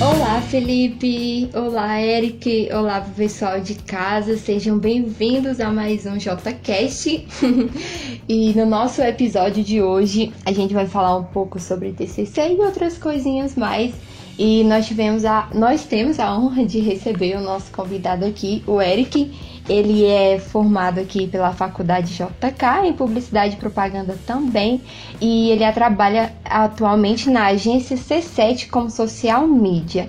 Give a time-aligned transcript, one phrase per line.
[0.00, 1.50] Olá, Felipe!
[1.52, 2.68] Olá, Eric!
[2.72, 4.36] Olá, pessoal de casa!
[4.36, 7.26] Sejam bem-vindos a mais um JCast.
[8.28, 12.60] e no nosso episódio de hoje, a gente vai falar um pouco sobre TCC e
[12.60, 13.92] outras coisinhas mais.
[14.38, 18.80] E nós tivemos a, nós temos a honra de receber o nosso convidado aqui, o
[18.80, 19.32] Eric.
[19.68, 24.80] Ele é formado aqui pela Faculdade JK em Publicidade e Propaganda também,
[25.20, 30.08] e ele trabalha atualmente na agência C7 como social media.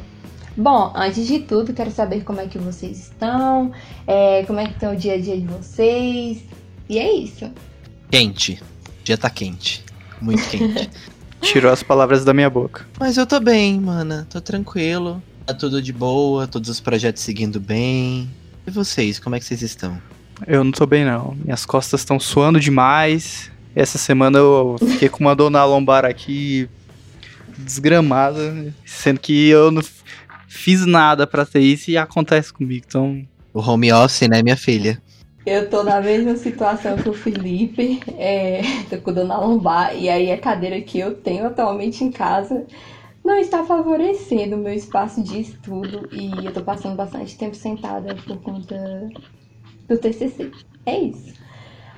[0.56, 3.72] Bom, antes de tudo, quero saber como é que vocês estão,
[4.08, 6.44] é, como é que está o dia a dia de vocês,
[6.90, 7.50] e é isso.
[8.10, 8.62] Quente.
[9.02, 9.84] O dia tá quente.
[10.22, 10.90] Muito quente.
[11.42, 12.86] Tirou as palavras da minha boca.
[13.00, 14.28] Mas eu tô bem, mana.
[14.30, 15.22] Tô tranquilo.
[15.46, 18.30] Tá tudo de boa, todos os projetos seguindo bem.
[18.70, 20.00] E vocês, como é que vocês estão?
[20.46, 21.36] Eu não tô bem, não.
[21.44, 23.52] Minhas costas estão suando demais.
[23.76, 26.70] Essa semana eu fiquei com uma dor na lombar aqui
[27.58, 29.82] desgramada, sendo que eu não
[30.48, 32.86] fiz nada para ter isso e acontece comigo.
[32.88, 35.02] Então, o home office, né, minha filha?
[35.48, 40.08] Eu tô na mesma situação que o Felipe, é, tô com dor na lombar, e
[40.08, 42.68] aí a cadeira que eu tenho atualmente em casa
[43.24, 48.16] não está favorecendo o meu espaço de estudo e eu tô passando bastante tempo sentada
[48.16, 49.10] por conta
[49.88, 50.52] do TCC.
[50.86, 51.40] É isso.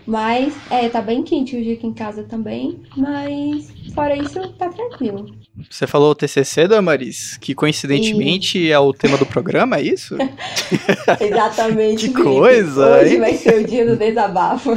[0.06, 5.30] Mas, é, tá bem quente hoje aqui em casa também, mas fora isso, tá tranquilo.
[5.70, 8.72] Você falou o TCC, Damaris, que coincidentemente e...
[8.72, 10.18] é o tema do programa, é isso?
[11.20, 12.10] Exatamente.
[12.10, 12.98] que coisa!
[12.98, 13.20] Hoje hein?
[13.20, 14.72] vai ser o dia do desabafo.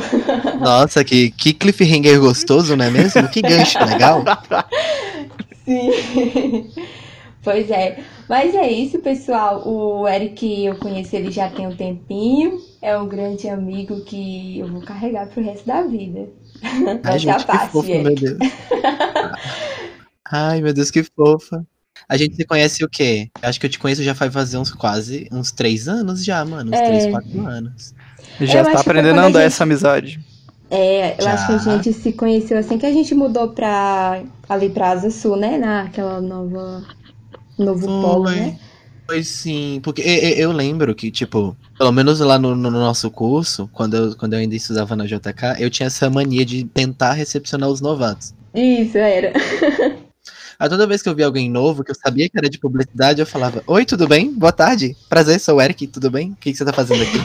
[0.60, 3.26] Nossa, que, que cliffhanger gostoso, não é mesmo?
[3.28, 4.22] Que gancho legal.
[5.64, 6.70] Sim.
[7.42, 8.02] pois é.
[8.28, 9.66] Mas é isso, pessoal.
[9.66, 12.60] O Eric, eu conheci ele já tem um tempinho.
[12.80, 16.28] É um grande amigo que eu vou carregar pro resto da vida.
[17.04, 18.38] Ai, gente, que fofa, meu Deus.
[20.30, 21.66] Ai, meu Deus, que fofa.
[22.08, 23.30] A gente se conhece o quê?
[23.40, 26.70] Acho que eu te conheço já faz fazer uns quase uns três anos já, mano.
[26.70, 26.86] Uns é.
[26.86, 27.94] três, quatro anos.
[28.40, 29.46] Já está aprendendo a andar gente...
[29.46, 30.20] essa amizade.
[30.76, 31.34] É, eu Já.
[31.34, 35.08] acho que a gente se conheceu assim que a gente mudou pra ali pra Asa
[35.08, 35.56] Sul, né?
[35.56, 36.84] Naquela nova.
[37.56, 38.00] Novo Foi.
[38.00, 38.58] polo, né?
[39.06, 43.94] Pois sim, porque eu, lembro que, tipo, pelo menos lá no, no, nosso curso, quando
[43.94, 47.80] eu, quando eu ainda estudava na JK, eu tinha essa mania de tentar recepcionar os
[47.82, 48.34] novatos.
[48.54, 49.32] Isso, era.
[50.58, 53.20] Aí toda vez que eu via alguém novo, que eu sabia que era de publicidade,
[53.20, 54.32] eu falava: Oi, tudo bem?
[54.32, 54.96] Boa tarde.
[55.08, 56.30] Prazer, sou o Eric, tudo bem?
[56.30, 57.18] O que, que você tá fazendo aqui?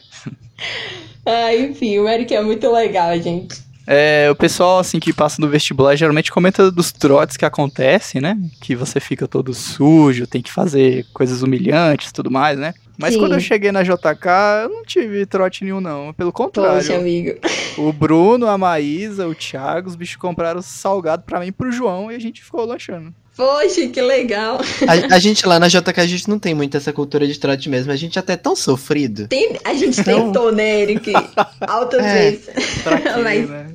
[1.30, 3.60] Ah, enfim, o Eric é muito legal, gente.
[3.86, 8.38] É, o pessoal, assim, que passa no vestibular geralmente comenta dos trotes que acontecem, né?
[8.62, 12.72] Que você fica todo sujo, tem que fazer coisas humilhantes e tudo mais, né?
[12.98, 13.20] Mas Sim.
[13.20, 14.26] quando eu cheguei na JK,
[14.64, 16.14] eu não tive trote nenhum, não.
[16.14, 16.78] Pelo contrário.
[16.78, 17.38] Poxa, amigo.
[17.76, 22.10] O Bruno, a Maísa, o Thiago, os bichos compraram salgado pra mim e pro João
[22.10, 23.14] e a gente ficou lanchando.
[23.38, 24.58] Poxa, que legal.
[24.84, 27.68] A, a, gente lá na JK, a gente não tem muito essa cultura de trote
[27.68, 27.92] mesmo.
[27.92, 29.28] A gente até é tão sofrido.
[29.28, 30.26] Tem, a gente então...
[30.26, 31.12] tentou, né, Eric?
[31.62, 32.46] Altas é, vezes.
[32.46, 33.48] Quê, Mas...
[33.48, 33.74] né?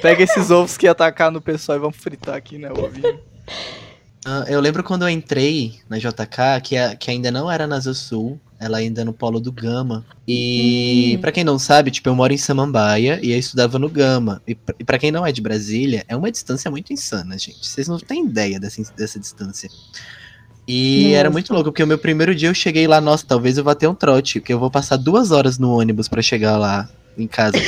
[0.00, 3.18] Pega esses ovos que ia atacar no pessoal e vamos fritar aqui, né, o ovinho.
[4.26, 7.76] Uh, eu lembro quando eu entrei na JK, que, a, que ainda não era na
[7.76, 10.04] Asa Sul, ela ainda no polo do Gama.
[10.28, 11.20] E hum.
[11.20, 14.42] para quem não sabe, tipo, eu moro em Samambaia e eu estudava no Gama.
[14.46, 17.66] E, para quem não é de Brasília, é uma distância muito insana, gente.
[17.66, 19.70] Vocês não têm ideia dessa, dessa distância.
[20.68, 21.16] E nossa.
[21.16, 23.74] era muito louco, porque o meu primeiro dia eu cheguei lá, nossa, talvez eu vá
[23.74, 27.26] ter um trote, porque eu vou passar duas horas no ônibus para chegar lá em
[27.26, 27.56] casa.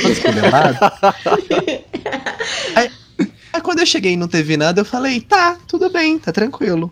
[2.75, 2.91] aí,
[3.51, 6.91] aí quando eu cheguei e não teve nada, eu falei, tá, tudo bem, tá tranquilo.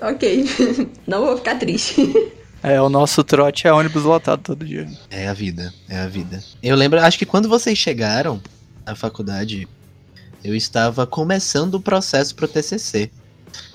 [0.00, 0.44] Ok,
[1.06, 2.32] não vou ficar triste.
[2.62, 4.88] É, o nosso trote é ônibus lotado todo dia.
[5.10, 6.42] É a vida, é a vida.
[6.62, 8.40] Eu lembro, acho que quando vocês chegaram
[8.86, 9.66] à faculdade,
[10.44, 13.10] eu estava começando o processo pro TCC.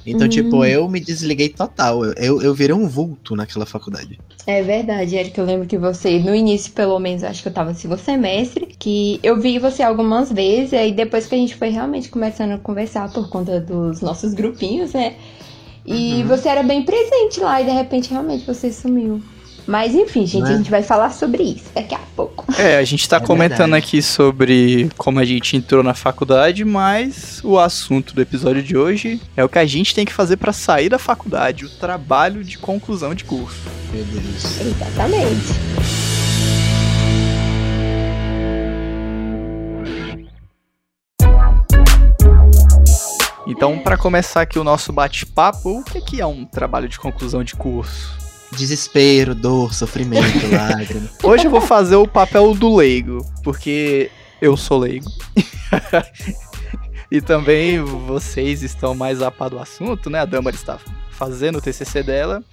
[0.06, 0.52] Então, tipo, hum.
[0.52, 2.06] tipo, eu me desliguei total.
[2.06, 4.20] Eu, eu virei um vulto naquela faculdade.
[4.48, 5.38] É verdade, Eric.
[5.38, 8.68] Eu lembro que você, no início, pelo menos, acho que eu tava no segundo semestre,
[8.78, 12.52] que eu vi você algumas vezes, e aí depois que a gente foi realmente começando
[12.52, 15.16] a conversar por conta dos nossos grupinhos, né?
[15.86, 16.28] E uhum.
[16.28, 19.22] você era bem presente lá e de repente realmente você sumiu.
[19.68, 20.58] Mas enfim, gente, a né?
[20.58, 22.46] gente vai falar sobre isso daqui a pouco.
[22.58, 23.86] É, a gente tá é comentando verdade.
[23.86, 29.20] aqui sobre como a gente entrou na faculdade, mas o assunto do episódio de hoje
[29.36, 32.58] é o que a gente tem que fazer para sair da faculdade, o trabalho de
[32.58, 33.58] conclusão de curso.
[33.92, 34.62] Meu Deus.
[34.62, 35.86] Exatamente.
[43.48, 47.56] Então, para começar aqui o nosso bate-papo, o que é um trabalho de conclusão de
[47.56, 48.25] curso?
[48.52, 51.10] Desespero, dor, sofrimento, lágrima.
[51.24, 54.10] Hoje eu vou fazer o papel do leigo, porque
[54.42, 55.10] eu sou leigo.
[57.12, 60.20] e também vocês estão mais a par do assunto, né?
[60.20, 60.80] A Dama está
[61.12, 62.44] fazendo o TCC dela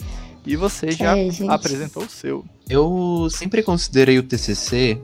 [0.47, 2.45] e você já É, apresentou o seu.
[2.69, 5.01] Eu sempre considerei o TCC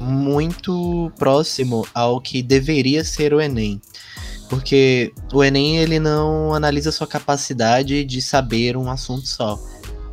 [0.00, 3.80] muito próximo ao que deveria ser o Enem.
[4.48, 9.58] Porque o Enem ele não analisa sua capacidade de saber um assunto só.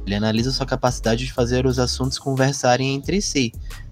[0.05, 3.51] Ele analisa sua capacidade de fazer os assuntos conversarem entre si.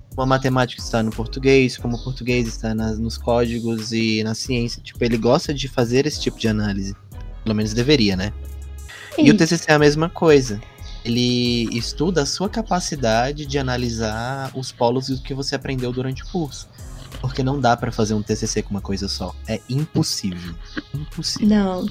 [0.09, 4.33] Como a matemática está no português, como o português está na- nos códigos e na
[4.33, 4.81] ciência.
[4.81, 6.95] Tipo, ele gosta de fazer esse tipo de análise.
[7.43, 8.33] Pelo menos deveria, né?
[9.17, 10.59] E o TCC é a mesma coisa.
[11.05, 16.27] Ele estuda a sua capacidade de analisar os polos do que você aprendeu durante o
[16.27, 16.67] curso.
[17.21, 19.33] Porque não dá pra fazer um TCC com uma coisa só.
[19.47, 20.53] É impossível.
[20.93, 21.47] Impossível.
[21.47, 21.89] Não.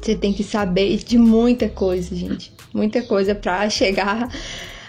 [0.00, 2.52] Você tem que saber de muita coisa, gente.
[2.74, 4.28] Muita coisa pra chegar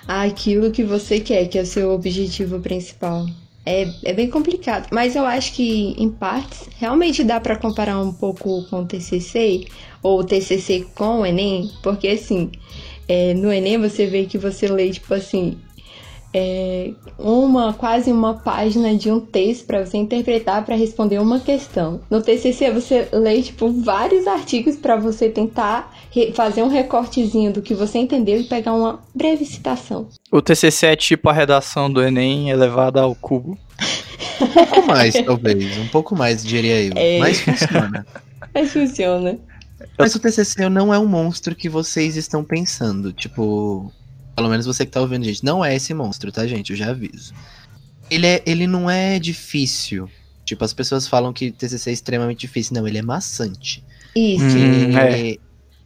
[0.07, 3.27] àquilo que você quer, que é o seu objetivo principal.
[3.63, 8.11] É, é bem complicado, mas eu acho que em partes realmente dá pra comparar um
[8.11, 9.65] pouco com o TCC
[10.03, 12.51] ou o TCC com o Enem, porque assim,
[13.07, 15.57] é, no Enem você vê que você lê tipo assim
[16.37, 22.01] é, uma quase uma página de um texto para você interpretar para responder uma questão.
[22.09, 25.95] No TCC você lê tipo vários artigos para você tentar
[26.33, 30.09] fazer um recortezinho do que você entendeu e pegar uma breve citação.
[30.29, 33.57] O TCC é tipo a redação do Enem elevada ao cubo.
[34.41, 35.77] Um pouco mais, talvez.
[35.77, 36.91] Um pouco mais, diria eu.
[36.97, 37.17] É.
[37.17, 38.05] Mas funciona.
[38.53, 39.39] Mas funciona.
[39.97, 43.13] Mas o TCC não é um monstro que vocês estão pensando.
[43.13, 43.89] Tipo,
[44.35, 45.43] pelo menos você que tá ouvindo, gente.
[45.43, 46.71] Não é esse monstro, tá, gente?
[46.71, 47.33] Eu já aviso.
[48.09, 50.09] Ele, é, ele não é difícil.
[50.43, 52.75] Tipo, as pessoas falam que TCC é extremamente difícil.
[52.75, 53.83] Não, ele é maçante.
[54.15, 54.43] Isso.
[54.43, 55.37] Hum, Porque é.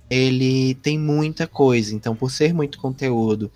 [0.10, 1.96] ele tem muita coisa.
[1.96, 3.52] Então, por ser muito conteúdo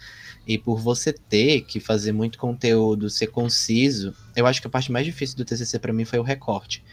[0.48, 4.92] e por você ter que fazer muito conteúdo, ser conciso, eu acho que a parte
[4.92, 6.84] mais difícil do TCC pra mim foi o recorte.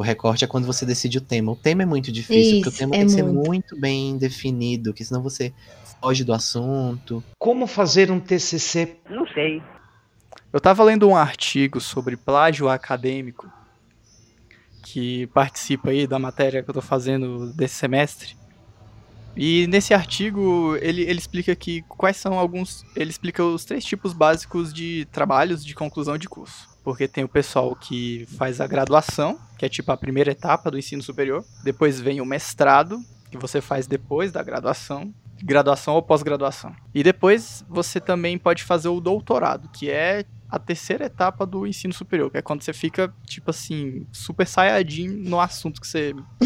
[0.00, 1.52] O recorte é quando você decide o tema.
[1.52, 3.46] O tema é muito difícil, porque o Isso, tema é tem que ser muito.
[3.46, 5.52] muito bem definido, que senão você
[6.00, 7.22] foge do assunto.
[7.38, 8.96] Como fazer um TCC?
[9.10, 9.62] Não sei.
[10.50, 13.52] Eu tava lendo um artigo sobre plágio acadêmico
[14.82, 18.38] que participa aí da matéria que eu tô fazendo desse semestre.
[19.36, 22.86] E nesse artigo ele, ele explica que quais são alguns.
[22.96, 26.69] Ele explica os três tipos básicos de trabalhos de conclusão de curso.
[26.82, 30.78] Porque tem o pessoal que faz a graduação, que é tipo a primeira etapa do
[30.78, 31.44] ensino superior.
[31.62, 32.98] Depois vem o mestrado,
[33.30, 35.12] que você faz depois da graduação.
[35.42, 36.74] Graduação ou pós-graduação.
[36.94, 41.94] E depois você também pode fazer o doutorado, que é a terceira etapa do ensino
[41.94, 46.14] superior, que é quando você fica, tipo assim, super saiyajin no assunto que você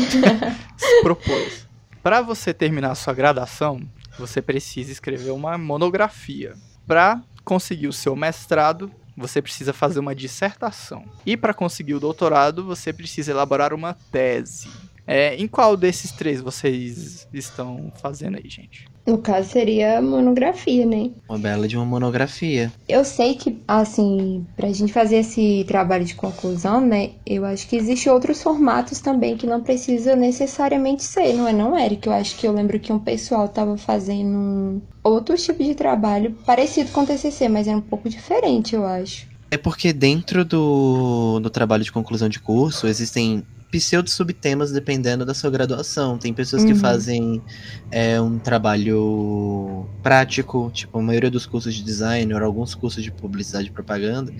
[0.76, 1.66] se propôs.
[2.02, 3.80] Para você terminar a sua graduação,
[4.18, 6.54] você precisa escrever uma monografia.
[6.86, 11.04] Para conseguir o seu mestrado, você precisa fazer uma dissertação.
[11.24, 14.68] E para conseguir o doutorado, você precisa elaborar uma tese.
[15.06, 18.86] É, em qual desses três vocês estão fazendo aí, gente?
[19.06, 21.10] No caso seria monografia, né?
[21.28, 22.72] Uma bela de uma monografia.
[22.88, 27.10] Eu sei que, assim, pra gente fazer esse trabalho de conclusão, né?
[27.26, 31.78] Eu acho que existem outros formatos também que não precisa necessariamente ser, não é não,
[31.78, 32.06] Eric?
[32.06, 36.34] Eu acho que eu lembro que um pessoal tava fazendo um outro tipo de trabalho
[36.46, 39.26] parecido com o TCC, mas era um pouco diferente, eu acho.
[39.50, 43.44] É porque dentro do, do trabalho de conclusão de curso existem
[43.80, 46.18] pseudo-subtemas dependendo da sua graduação.
[46.18, 46.74] Tem pessoas que Uhum.
[46.74, 47.42] fazem
[47.90, 53.10] é, um trabalho prático, tipo, a maioria dos cursos de design ou alguns cursos de
[53.12, 54.32] publicidade e propaganda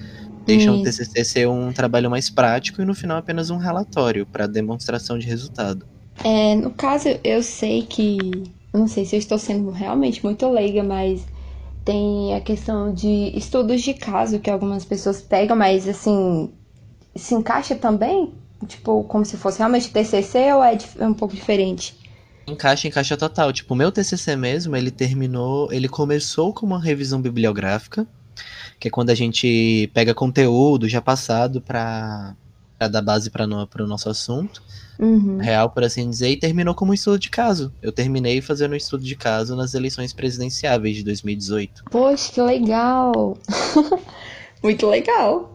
[0.46, 0.80] deixam o Isso.
[0.80, 5.26] TCC ser um trabalho mais prático e no final apenas um relatório para demonstração de
[5.26, 5.86] resultado.
[6.22, 8.54] É, no caso, eu sei que.
[8.72, 11.26] eu Não sei se eu estou sendo realmente muito leiga, mas
[11.84, 16.54] tem a questão de estudos de caso que algumas pessoas pegam, mas assim.
[17.16, 18.34] Se encaixa também?
[18.66, 21.94] Tipo, como se fosse realmente TCC ou é é um pouco diferente?
[22.46, 23.52] Encaixa, encaixa total.
[23.52, 28.06] Tipo, o meu TCC mesmo, ele terminou, ele começou com uma revisão bibliográfica,
[28.78, 32.34] que é quando a gente pega conteúdo já passado para
[32.78, 34.62] dar base para no, o nosso assunto,
[34.98, 35.38] Uhum.
[35.38, 37.72] real, por assim dizer, e terminou como um estudo de caso.
[37.82, 41.84] Eu terminei fazendo um estudo de caso nas eleições presidenciáveis de 2018.
[41.90, 43.36] Poxa, que legal!
[44.62, 45.53] Muito legal.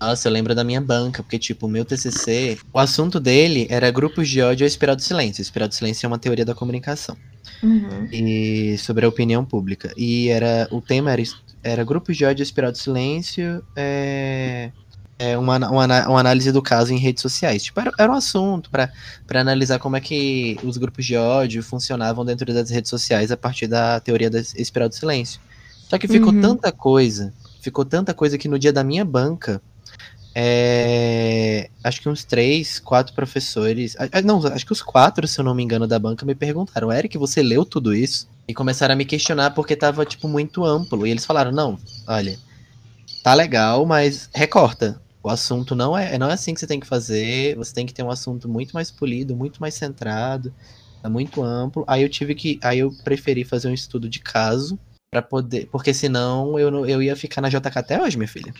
[0.00, 3.90] Nossa, eu lembro da minha banca, porque, tipo, o meu TCC, o assunto dele era
[3.90, 5.42] grupos de ódio espiral do silêncio.
[5.42, 7.16] Espiral do silêncio é uma teoria da comunicação.
[7.60, 8.06] Uhum.
[8.12, 9.92] e sobre a opinião pública.
[9.96, 11.22] E era o tema era,
[11.62, 14.70] era grupos de ódio espiral do silêncio, é,
[15.18, 17.64] é uma, uma, uma análise do caso em redes sociais.
[17.64, 18.92] Tipo, era, era um assunto para
[19.34, 23.66] analisar como é que os grupos de ódio funcionavam dentro das redes sociais a partir
[23.66, 25.40] da teoria da espiral do silêncio.
[25.88, 26.40] Só que ficou Uhum.
[26.40, 29.60] tanta coisa, ficou tanta coisa que no dia da minha banca
[30.40, 33.96] é, acho que uns três, quatro professores.
[34.24, 37.18] Não, acho que os quatro, se eu não me engano, da banca me perguntaram: Eric,
[37.18, 38.28] você leu tudo isso?
[38.46, 41.04] E começaram a me questionar porque tava, tipo, muito amplo.
[41.04, 41.76] E eles falaram: não,
[42.06, 42.38] olha,
[43.20, 45.02] tá legal, mas recorta.
[45.24, 47.56] O assunto não é, não é assim que você tem que fazer.
[47.56, 50.54] Você tem que ter um assunto muito mais polido, muito mais centrado.
[51.02, 51.82] É muito amplo.
[51.84, 52.60] Aí eu tive que.
[52.62, 54.78] Aí eu preferi fazer um estudo de caso.
[55.10, 55.68] Pra poder.
[55.72, 58.52] Porque senão eu, não- eu ia ficar na JK até hoje, minha filha.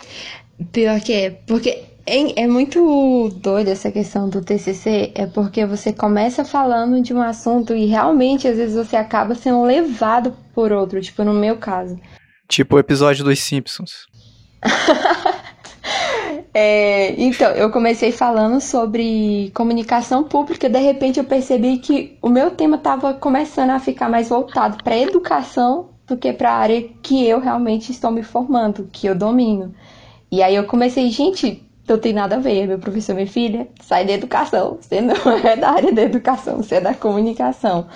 [0.73, 5.93] Pior que é, porque é, é muito doido essa questão do TCC, é porque você
[5.93, 11.01] começa falando de um assunto e realmente às vezes você acaba sendo levado por outro,
[11.03, 12.01] tipo no meu caso.
[12.49, 14.07] Tipo o episódio dos Simpsons.
[16.55, 22.51] É, então, eu comecei falando sobre comunicação pública, de repente eu percebi que o meu
[22.51, 27.27] tema estava começando a ficar mais voltado para educação do que para a área que
[27.27, 29.75] eu realmente estou me formando, que eu domino.
[30.31, 34.05] E aí eu comecei, gente, não tem nada a ver, meu professor, minha filha, sai
[34.05, 37.87] da educação, você não é da área da educação, você é da comunicação.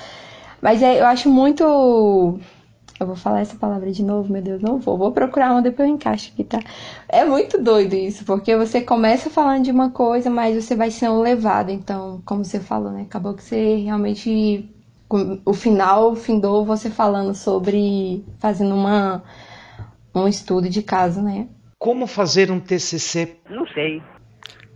[0.60, 2.38] Mas é, eu acho muito.
[3.00, 4.96] Eu vou falar essa palavra de novo, meu Deus, não vou.
[4.96, 6.60] Vou procurar uma, depois eu encaixo aqui, tá?
[7.08, 11.20] É muito doido isso, porque você começa falando de uma coisa, mas você vai sendo
[11.20, 11.70] levado.
[11.70, 13.02] Então, como você falou, né?
[13.02, 14.68] Acabou que você realmente.
[15.44, 18.24] O final findou você falando sobre.
[18.38, 19.22] fazendo uma,
[20.14, 21.48] um estudo de caso, né?
[21.78, 23.36] Como fazer um TCC?
[23.50, 24.02] Não sei.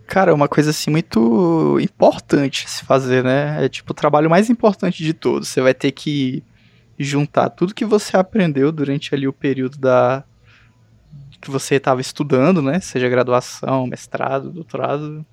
[0.07, 3.65] Cara, uma coisa assim muito importante se fazer, né?
[3.65, 5.49] É tipo o trabalho mais importante de todos.
[5.49, 6.45] Você vai ter que
[6.99, 10.25] juntar tudo que você aprendeu durante ali o período da
[11.41, 12.81] que você estava estudando, né?
[12.81, 15.25] Seja graduação, mestrado, doutorado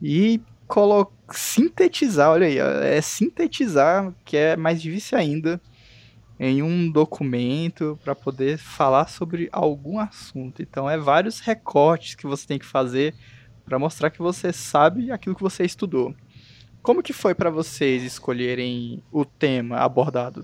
[0.00, 0.40] e
[0.72, 1.12] colo...
[1.30, 5.60] sintetizar, olha aí, é sintetizar que é mais difícil ainda
[6.40, 10.62] em um documento para poder falar sobre algum assunto.
[10.62, 13.14] Então é vários recortes que você tem que fazer
[13.66, 16.14] para mostrar que você sabe aquilo que você estudou.
[16.82, 20.42] Como que foi para vocês escolherem o tema abordado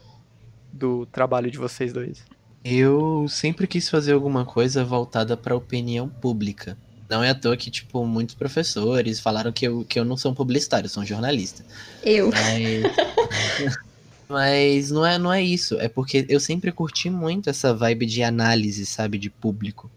[0.71, 2.23] do trabalho de vocês dois?
[2.63, 6.77] Eu sempre quis fazer alguma coisa voltada para opinião pública.
[7.09, 10.33] Não é à toa que, tipo, muitos professores falaram que eu, que eu não sou
[10.33, 11.65] um publicitário, eu sou um jornalista.
[12.03, 12.31] Eu.
[12.31, 13.79] Mas,
[14.29, 15.81] mas não, é, não é isso.
[15.81, 19.91] É porque eu sempre curti muito essa vibe de análise, sabe, de público.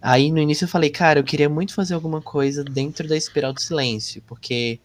[0.00, 3.52] Aí no início eu falei, cara, eu queria muito fazer alguma coisa dentro da espiral
[3.52, 4.80] do silêncio, porque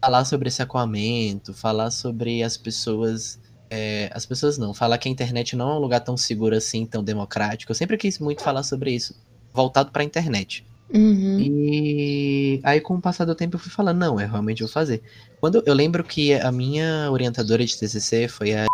[0.00, 3.38] falar sobre esse acuamento, falar sobre as pessoas.
[3.68, 6.86] é, as pessoas não, falar que a internet não é um lugar tão seguro assim,
[6.86, 7.70] tão democrático.
[7.70, 9.14] Eu sempre quis muito falar sobre isso,
[9.52, 10.64] voltado pra internet.
[10.92, 11.38] Uhum.
[11.40, 15.02] E aí, com o passar do tempo, eu fui falando, não, eu realmente vou fazer.
[15.40, 18.66] Quando eu lembro que a minha orientadora de TCC foi a.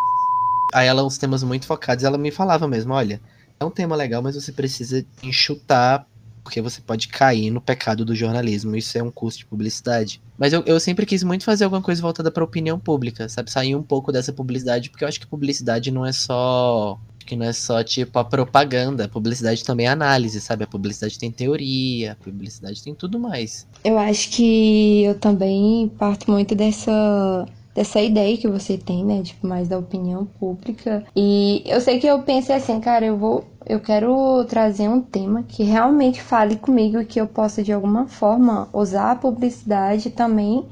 [0.75, 3.21] Aí ela, uns temas muito focados, ela me falava mesmo: olha,
[3.59, 6.07] é um tema legal, mas você precisa enxutar,
[6.49, 8.75] porque você pode cair no pecado do jornalismo.
[8.75, 10.19] Isso é um curso de publicidade.
[10.39, 13.51] Mas eu, eu sempre quis muito fazer alguma coisa voltada pra opinião pública, sabe?
[13.51, 17.45] Sair um pouco dessa publicidade, porque eu acho que publicidade não é só que não
[17.45, 20.65] é só tipo a propaganda, a publicidade também é análise, sabe?
[20.65, 23.67] A publicidade tem teoria, a publicidade tem tudo mais.
[23.85, 27.47] Eu acho que eu também parto muito dessa
[27.79, 31.05] dessa ideia que você tem, né, tipo mais da opinião pública.
[31.15, 35.45] E eu sei que eu pensei assim, cara, eu vou eu quero trazer um tema
[35.45, 40.67] que realmente fale comigo e que eu possa de alguma forma usar a publicidade também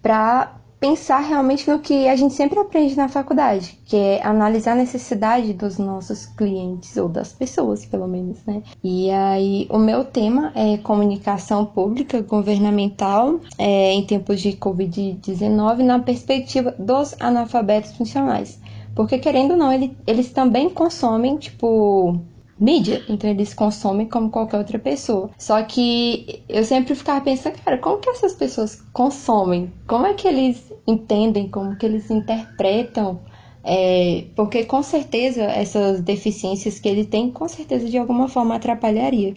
[0.00, 4.76] para pensar realmente no que a gente sempre aprende na faculdade, que é analisar a
[4.76, 8.62] necessidade dos nossos clientes ou das pessoas, pelo menos, né?
[8.82, 15.98] E aí, o meu tema é comunicação pública governamental é, em tempos de Covid-19 na
[15.98, 18.60] perspectiva dos analfabetos funcionais.
[18.94, 22.20] Porque, querendo ou não, ele, eles também consomem, tipo,
[22.58, 25.30] mídia, então eles consomem como qualquer outra pessoa.
[25.38, 29.72] Só que eu sempre ficava pensando, cara, como que essas pessoas consomem?
[29.86, 31.48] Como é que eles entendem?
[31.48, 33.20] Como que eles interpretam?
[33.64, 39.36] É, porque com certeza essas deficiências que ele tem, com certeza de alguma forma atrapalharia.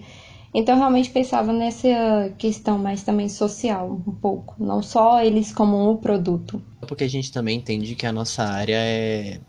[0.54, 4.56] Então realmente pensava nessa questão mais também social, um pouco.
[4.60, 6.62] Não só eles como um produto.
[6.82, 9.40] Porque a gente também entende que a nossa área é,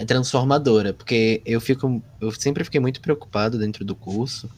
[0.00, 0.94] é transformadora.
[0.94, 2.02] Porque eu fico.
[2.20, 4.50] Eu sempre fiquei muito preocupado dentro do curso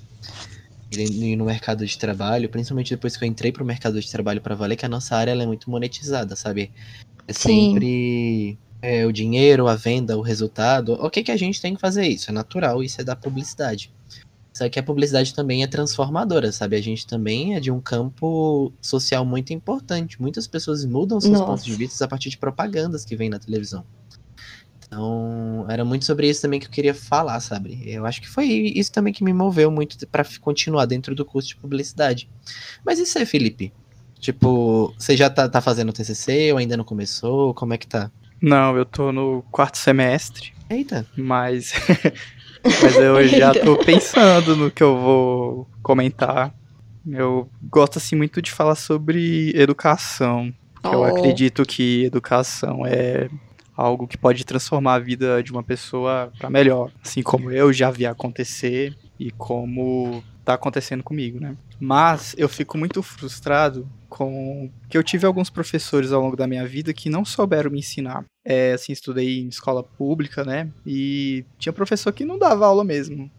[0.93, 4.55] e no mercado de trabalho, principalmente depois que eu entrei pro mercado de trabalho para
[4.55, 6.71] valer, que a nossa área ela é muito monetizada, sabe?
[7.27, 10.93] É sempre é, o dinheiro, a venda, o resultado.
[10.93, 12.31] O que, que a gente tem que fazer isso?
[12.31, 13.91] É natural, isso é da publicidade.
[14.53, 16.77] Só que a publicidade também é transformadora, sabe?
[16.77, 20.21] A gente também é de um campo social muito importante.
[20.21, 21.47] Muitas pessoas mudam seus Nossa.
[21.47, 23.83] pontos de vista a partir de propagandas que vem na televisão.
[24.93, 27.83] Então, era muito sobre isso também que eu queria falar, sabe?
[27.87, 28.45] Eu acho que foi
[28.77, 32.29] isso também que me moveu muito para continuar dentro do curso de publicidade.
[32.85, 33.73] Mas isso aí, Felipe?
[34.21, 37.55] Tipo, você já tá, tá fazendo o TCC ou ainda não começou?
[37.55, 38.11] Como é que tá?
[38.39, 40.53] Não, eu tô no quarto semestre.
[40.69, 41.07] Eita.
[41.17, 41.73] Mas,
[42.63, 46.55] mas eu já tô pensando no que eu vou comentar.
[47.07, 50.53] Eu gosto assim muito de falar sobre educação.
[50.75, 51.07] Porque oh.
[51.07, 53.31] eu acredito que educação é
[53.77, 57.91] algo que pode transformar a vida de uma pessoa para melhor, assim como eu já
[57.91, 61.57] vi acontecer e como tá acontecendo comigo, né?
[61.81, 66.67] Mas eu fico muito frustrado com que eu tive alguns professores ao longo da minha
[66.67, 68.25] vida que não souberam me ensinar.
[68.45, 70.71] É, assim, estudei em escola pública, né?
[70.85, 73.31] E tinha professor que não dava aula mesmo.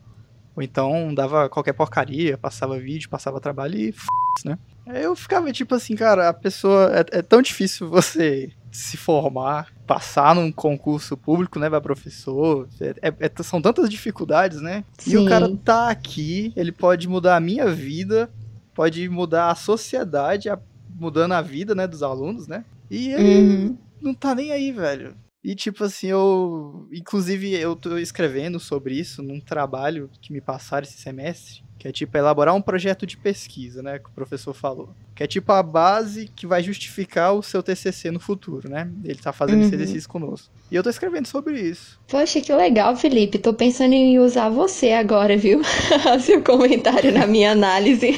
[0.55, 4.05] Ou então dava qualquer porcaria, passava vídeo, passava trabalho e f...
[4.45, 4.57] né?
[4.87, 6.91] Eu ficava tipo assim, cara, a pessoa.
[6.93, 12.67] É, é tão difícil você se formar, passar num concurso público, né, para professor.
[12.81, 14.83] É, é, é, são tantas dificuldades, né?
[14.97, 15.11] Sim.
[15.11, 18.29] E o cara tá aqui, ele pode mudar a minha vida,
[18.73, 20.57] pode mudar a sociedade, a,
[20.89, 22.65] mudando a vida, né, dos alunos, né?
[22.89, 23.77] E ele uhum.
[24.01, 25.15] não tá nem aí, velho.
[25.43, 26.87] E tipo assim, eu.
[26.91, 31.91] Inclusive, eu tô escrevendo sobre isso num trabalho que me passaram esse semestre que é
[31.91, 34.95] tipo elaborar um projeto de pesquisa, né, que o professor falou.
[35.13, 38.89] Que é tipo a base que vai justificar o seu TCC no futuro, né?
[39.03, 39.65] Ele tá fazendo uhum.
[39.65, 40.49] esse exercício conosco.
[40.71, 41.99] E eu tô escrevendo sobre isso.
[42.07, 43.37] Poxa, que legal, Felipe.
[43.37, 45.61] Tô pensando em usar você agora, viu?
[46.23, 48.17] seu comentário na minha análise.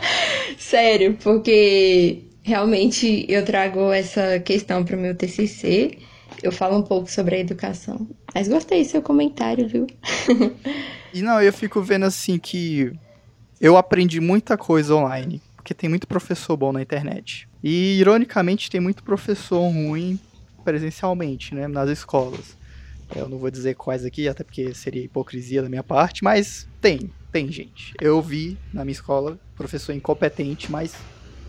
[0.56, 5.98] Sério, porque realmente eu trago essa questão para o meu TCC.
[6.42, 8.08] Eu falo um pouco sobre a educação.
[8.34, 9.86] Mas gostei do seu comentário, viu?
[11.14, 12.90] E não, eu fico vendo assim que
[13.60, 17.46] eu aprendi muita coisa online, porque tem muito professor bom na internet.
[17.62, 20.18] E ironicamente tem muito professor ruim
[20.64, 22.56] presencialmente, né, nas escolas.
[23.14, 27.10] Eu não vou dizer quais aqui, até porque seria hipocrisia da minha parte, mas tem,
[27.30, 27.92] tem gente.
[28.00, 30.94] Eu vi na minha escola professor incompetente, mas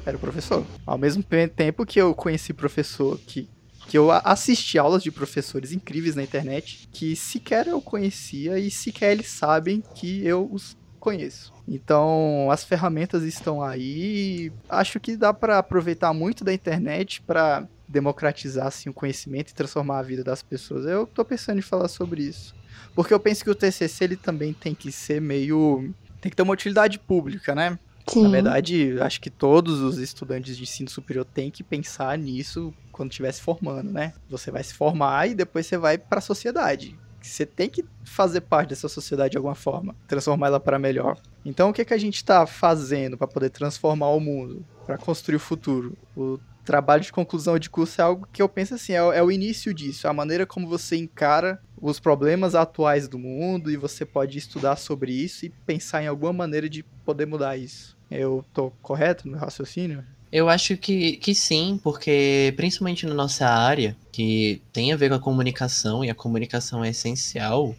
[0.05, 0.65] era professor.
[0.85, 1.23] Ao mesmo
[1.55, 3.47] tempo que eu conheci professor que
[3.87, 9.11] que eu assisti aulas de professores incríveis na internet que sequer eu conhecia e sequer
[9.11, 11.51] eles sabem que eu os conheço.
[11.67, 14.53] Então, as ferramentas estão aí.
[14.69, 19.99] Acho que dá para aproveitar muito da internet para democratizar assim, o conhecimento e transformar
[19.99, 20.85] a vida das pessoas.
[20.85, 22.55] Eu tô pensando em falar sobre isso.
[22.95, 26.43] Porque eu penso que o TCC ele também tem que ser meio tem que ter
[26.43, 27.77] uma utilidade pública, né?
[28.07, 28.23] Sim.
[28.23, 33.11] Na verdade, acho que todos os estudantes de ensino superior têm que pensar nisso quando
[33.11, 34.13] estiver se formando, né?
[34.29, 36.97] Você vai se formar e depois você vai para a sociedade.
[37.21, 41.17] Você tem que fazer parte dessa sociedade de alguma forma, transformar ela para melhor.
[41.45, 44.97] Então, o que, é que a gente está fazendo para poder transformar o mundo, para
[44.97, 45.97] construir o futuro?
[46.17, 49.31] O trabalho de conclusão de curso é algo que eu penso assim, é, é, o
[49.31, 54.37] início disso, a maneira como você encara os problemas atuais do mundo e você pode
[54.37, 57.97] estudar sobre isso e pensar em alguma maneira de poder mudar isso.
[58.09, 60.01] Eu tô correto no raciocínio?
[60.31, 65.15] Eu acho que, que sim, porque principalmente na nossa área, que tem a ver com
[65.15, 67.75] a comunicação, e a comunicação é essencial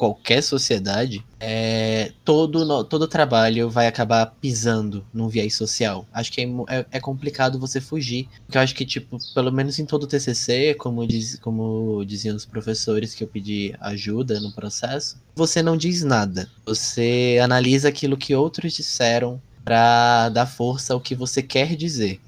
[0.00, 6.08] qualquer sociedade, é, todo, todo trabalho vai acabar pisando num viés social.
[6.10, 8.26] Acho que é, é, é, complicado você fugir.
[8.46, 12.34] Porque eu acho que, tipo, pelo menos em todo o TCC, como, diz, como diziam
[12.34, 16.48] os professores que eu pedi ajuda no processo, você não diz nada.
[16.64, 22.18] Você analisa aquilo que outros disseram para dar força ao que você quer dizer.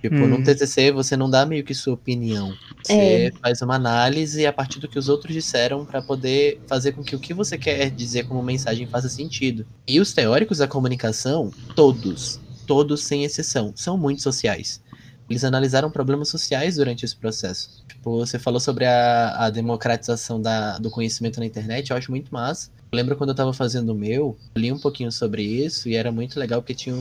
[0.00, 0.28] Tipo, hum.
[0.28, 2.54] num TCC você não dá meio que sua opinião.
[2.82, 3.32] Você é.
[3.40, 7.14] faz uma análise a partir do que os outros disseram para poder fazer com que
[7.14, 9.66] o que você quer dizer como mensagem faça sentido.
[9.86, 14.80] E os teóricos da comunicação, todos, todos sem exceção, são muito sociais.
[15.28, 17.84] Eles analisaram problemas sociais durante esse processo.
[17.86, 22.32] Tipo, você falou sobre a, a democratização da, do conhecimento na internet, eu acho muito
[22.32, 22.70] massa.
[22.90, 26.10] Eu lembro quando eu estava fazendo o meu, li um pouquinho sobre isso e era
[26.10, 26.96] muito legal porque tinha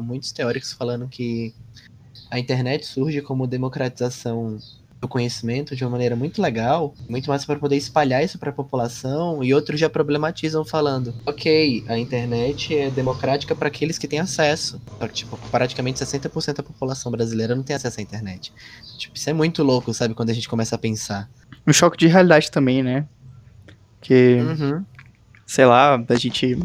[0.00, 1.52] muitos teóricos falando que
[2.32, 4.58] a internet surge como democratização
[5.00, 8.52] do conhecimento de uma maneira muito legal, muito mais para poder espalhar isso para a
[8.52, 14.20] população, e outros já problematizam falando: ok, a internet é democrática para aqueles que têm
[14.20, 14.80] acesso.
[15.12, 18.52] Tipo, praticamente 60% da população brasileira não tem acesso à internet.
[18.96, 21.28] Tipo, isso é muito louco, sabe, quando a gente começa a pensar.
[21.66, 23.06] Um choque de realidade também, né?
[24.00, 24.84] Que uhum
[25.52, 26.58] sei lá, a gente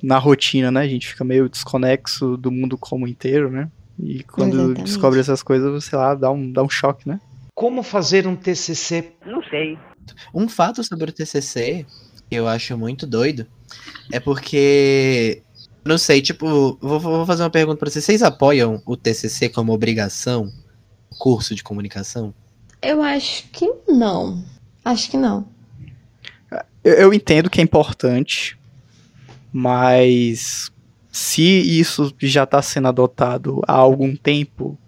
[0.00, 0.80] na rotina, né?
[0.82, 3.68] A gente fica meio desconexo do mundo como inteiro, né?
[4.02, 4.82] E quando Exatamente.
[4.82, 7.20] descobre essas coisas, sei lá, dá um, dá um choque, né?
[7.54, 9.12] Como fazer um TCC?
[9.26, 9.78] Não sei.
[10.34, 11.86] Um fato sobre o TCC
[12.28, 13.46] que eu acho muito doido
[14.12, 15.42] é porque
[15.84, 18.04] não sei, tipo, vou, vou fazer uma pergunta para vocês.
[18.04, 20.50] Vocês apoiam o TCC como obrigação,
[21.18, 22.34] curso de comunicação?
[22.82, 24.44] Eu acho que não.
[24.84, 25.46] Acho que não.
[26.82, 28.58] Eu, eu entendo que é importante,
[29.52, 30.72] mas
[31.10, 34.78] se isso já está sendo adotado há algum tempo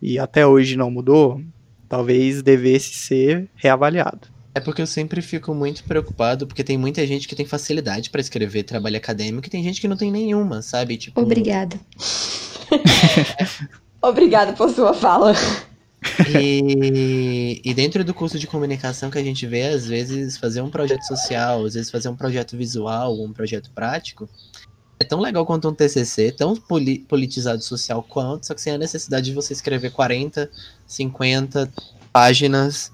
[0.00, 1.40] e até hoje não mudou,
[1.88, 4.28] talvez devesse ser reavaliado.
[4.54, 8.20] É porque eu sempre fico muito preocupado, porque tem muita gente que tem facilidade pra
[8.20, 10.96] escrever trabalho acadêmico e tem gente que não tem nenhuma, sabe?
[10.96, 11.76] Tipo, Obrigada.
[14.00, 15.34] Obrigada por sua fala.
[16.28, 20.70] E, e dentro do curso de comunicação que a gente vê, às vezes, fazer um
[20.70, 24.28] projeto social, às vezes fazer um projeto visual, um projeto prático,
[24.98, 28.78] é tão legal quanto um TCC, tão poli- politizado social quanto, só que sem a
[28.78, 30.50] necessidade de você escrever 40,
[30.86, 31.72] 50
[32.12, 32.92] páginas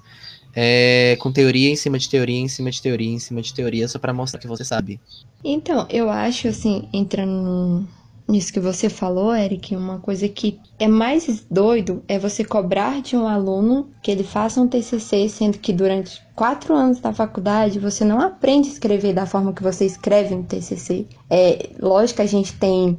[0.55, 3.87] é, com teoria em cima de teoria, em cima de teoria, em cima de teoria,
[3.87, 4.99] só pra mostrar que você sabe.
[5.43, 7.87] Então, eu acho, assim, entrando no-
[8.31, 13.15] nisso que você falou, Eric, uma coisa que é mais doido é você cobrar de
[13.15, 18.03] um aluno que ele faça um TCC, sendo que durante quatro anos da faculdade você
[18.05, 21.05] não aprende a escrever da forma que você escreve no TCC.
[21.29, 22.97] É, lógico que a gente tem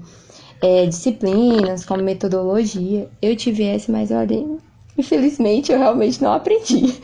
[0.60, 3.08] é, disciplinas como metodologia.
[3.20, 4.46] Eu tive essa, mas olha,
[4.96, 7.00] infelizmente eu realmente não aprendi.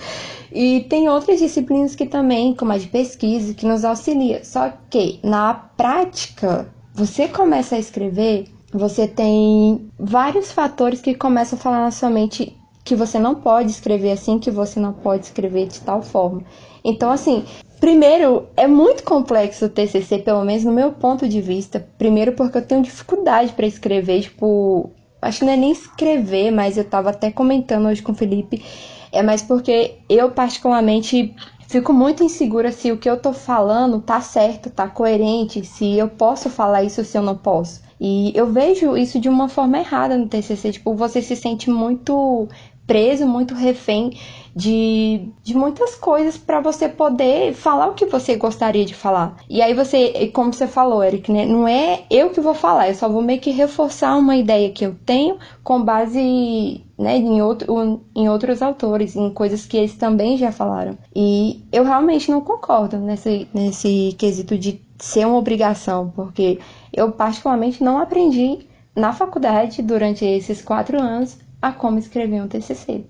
[0.53, 4.45] E tem outras disciplinas que também, como a de pesquisa, que nos auxilia.
[4.45, 11.63] Só que na prática, você começa a escrever, você tem vários fatores que começam a
[11.63, 15.69] falar na sua mente que você não pode escrever assim, que você não pode escrever
[15.69, 16.43] de tal forma.
[16.85, 17.45] Então, assim,
[17.79, 21.87] primeiro, é muito complexo o TCC, pelo menos no meu ponto de vista.
[21.97, 24.91] Primeiro, porque eu tenho dificuldade para escrever, tipo,
[25.23, 28.65] acho que não é nem escrever, mas eu tava até comentando hoje com o Felipe.
[29.13, 31.33] É mais porque eu, particularmente,
[31.68, 36.09] fico muito insegura se o que eu tô falando tá certo, tá coerente, se eu
[36.09, 37.83] posso falar isso ou se eu não posso.
[38.00, 42.48] E eu vejo isso de uma forma errada no TCC, tipo, você se sente muito
[42.87, 44.18] preso, muito refém
[44.59, 49.37] de, de muitas coisas para você poder falar o que você gostaria de falar.
[49.49, 52.94] E aí você, como você falou, Eric, né, não é eu que vou falar, eu
[52.97, 58.03] só vou meio que reforçar uma ideia que eu tenho com base né, em, outro,
[58.16, 60.99] em outros autores, em coisas que eles também já falaram.
[61.14, 66.59] E eu realmente não concordo nesse, nesse quesito de ser uma obrigação, porque
[66.92, 68.66] eu particularmente não aprendi
[68.97, 73.05] na faculdade durante esses quatro anos a como escrever um TCC.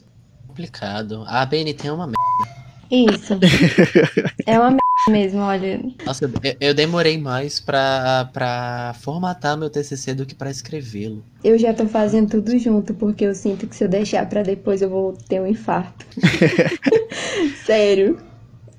[0.58, 1.24] Complicado.
[1.28, 2.58] A BNT é uma merda.
[2.90, 3.38] Isso.
[4.44, 5.80] é uma merda mesmo, olha.
[6.04, 11.22] Nossa, eu, eu demorei mais pra, pra formatar meu TCC do que pra escrevê-lo.
[11.44, 14.82] Eu já tô fazendo tudo junto, porque eu sinto que se eu deixar pra depois
[14.82, 16.04] eu vou ter um infarto.
[17.64, 18.18] Sério.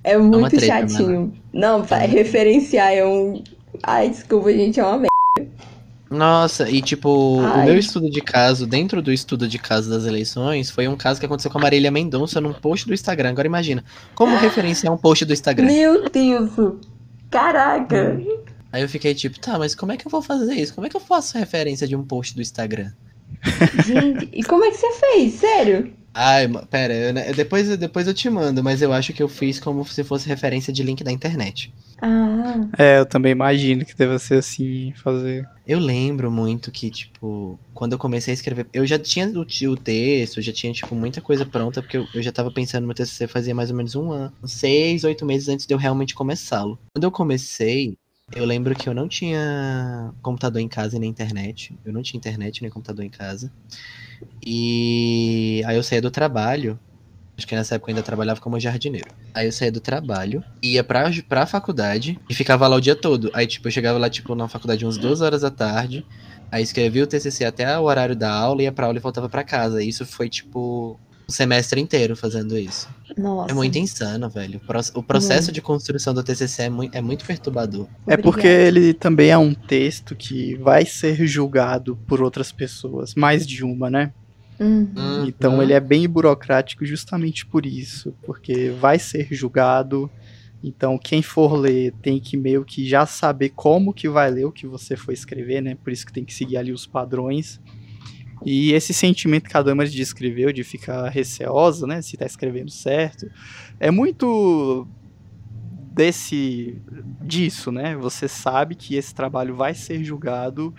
[0.03, 1.33] É muito treta, chatinho.
[1.53, 3.41] Não, pra referenciar é um.
[3.83, 5.09] Ai, desculpa, gente, é uma merda.
[6.09, 7.61] Nossa, e tipo, Ai.
[7.61, 11.19] o meu estudo de caso, dentro do estudo de caso das eleições, foi um caso
[11.19, 13.29] que aconteceu com a Marília Mendonça num post do Instagram.
[13.29, 13.83] Agora imagina,
[14.15, 15.67] como referenciar um post do Instagram?
[15.67, 16.51] Meu Deus!
[17.29, 18.19] Caraca!
[18.71, 20.73] Aí eu fiquei tipo, tá, mas como é que eu vou fazer isso?
[20.73, 22.91] Como é que eu faço referência de um post do Instagram?
[23.85, 25.33] Gente, e como é que você fez?
[25.33, 25.93] Sério?
[26.21, 29.85] Ai, pera, eu, depois, depois eu te mando, mas eu acho que eu fiz como
[29.85, 31.71] se fosse referência de link da internet.
[32.01, 35.47] Ah, É, eu também imagino que deva ser assim, fazer.
[35.65, 39.77] Eu lembro muito que, tipo, quando eu comecei a escrever, eu já tinha o, o
[39.77, 42.95] texto, já tinha, tipo, muita coisa pronta, porque eu, eu já tava pensando no meu
[42.95, 46.77] TCC fazia mais ou menos um ano, seis, oito meses antes de eu realmente começá-lo.
[46.93, 47.97] Quando eu comecei,
[48.35, 52.17] eu lembro que eu não tinha computador em casa e nem internet, eu não tinha
[52.17, 53.51] internet nem computador em casa,
[54.45, 56.79] e aí eu saía do trabalho,
[57.37, 59.07] acho que nessa época eu ainda trabalhava como jardineiro.
[59.33, 63.29] Aí eu saía do trabalho, ia pra, pra faculdade e ficava lá o dia todo.
[63.33, 66.05] Aí, tipo, eu chegava lá, tipo, na faculdade umas duas horas da tarde.
[66.51, 69.43] Aí escrevia o TCC até o horário da aula, ia pra aula e voltava pra
[69.43, 69.83] casa.
[69.83, 72.89] Isso foi, tipo, um semestre inteiro fazendo isso.
[73.15, 73.51] nossa.
[73.51, 74.57] É muito insano, velho.
[74.57, 77.87] O proce- O processo de construção do TCC é muito, é muito perturbador.
[78.07, 83.45] É porque ele também é um texto que vai ser julgado por outras pessoas, mais
[83.45, 84.11] de uma, né?
[84.59, 85.25] Uhum.
[85.25, 90.09] Então ele é bem burocrático justamente por isso, porque vai ser julgado.
[90.61, 94.51] Então quem for ler tem que meio que já saber como que vai ler o
[94.51, 95.77] que você for escrever, né?
[95.81, 97.61] Por isso que tem que seguir ali os padrões.
[98.45, 103.29] E esse sentimento que a Damaris descreveu de ficar receosa, né, se tá escrevendo certo,
[103.79, 104.87] é muito
[105.91, 106.81] desse
[107.21, 107.95] disso, né?
[107.97, 110.73] Você sabe que esse trabalho vai ser julgado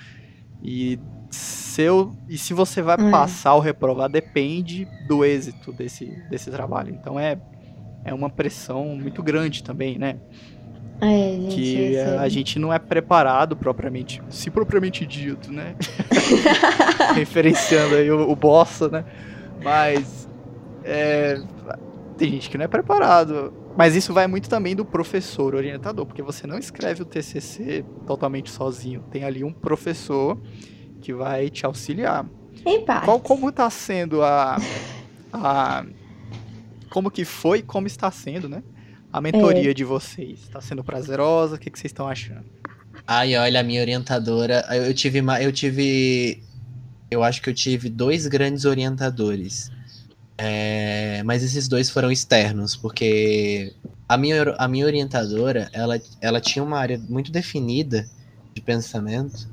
[0.62, 0.98] e
[1.30, 3.10] seu e se você vai É.
[3.10, 6.90] passar ou reprovar depende do êxito desse, desse trabalho.
[6.94, 7.38] Então é
[8.02, 10.16] é uma pressão muito grande também, né?
[11.00, 11.54] É, gente.
[11.54, 15.74] que é a gente não é preparado propriamente, se propriamente dito, né?
[17.14, 19.04] Referenciando aí o, o bossa, né?
[19.62, 20.28] Mas
[20.84, 21.40] é,
[22.16, 23.52] tem gente que não é preparado.
[23.76, 28.50] Mas isso vai muito também do professor orientador, porque você não escreve o TCC totalmente
[28.50, 29.02] sozinho.
[29.10, 30.38] Tem ali um professor
[31.00, 32.26] que vai te auxiliar.
[32.66, 33.04] Em parte.
[33.04, 34.56] Qual, como tá sendo a,
[35.32, 35.84] a.
[36.90, 38.62] Como que foi e como está sendo, né?
[39.12, 40.48] A mentoria de vocês.
[40.48, 41.56] Tá sendo prazerosa?
[41.56, 42.44] O que, que vocês estão achando?
[43.06, 44.64] Ai, olha, a minha orientadora.
[44.70, 45.20] Eu tive.
[45.40, 46.42] Eu tive.
[47.10, 49.70] Eu acho que eu tive dois grandes orientadores.
[50.38, 53.74] É, mas esses dois foram externos, porque
[54.08, 58.08] a minha, a minha orientadora, ela, ela tinha uma área muito definida
[58.54, 59.48] de pensamento.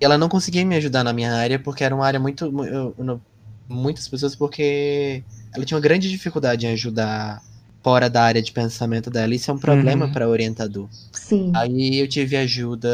[0.00, 2.50] E ela não conseguia me ajudar na minha área, porque era uma área muito.
[2.50, 3.20] mu- eu- eu
[3.68, 5.22] muitas pessoas, porque
[5.54, 7.42] ela tinha uma grande dificuldade em ajudar
[7.82, 9.34] fora da área de pensamento dela.
[9.34, 10.12] Isso é um problema Uhum.
[10.12, 10.88] para orientador.
[11.12, 11.50] Sim.
[11.54, 12.88] Aí eu tive ajuda